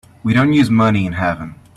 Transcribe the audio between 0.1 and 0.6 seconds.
We don't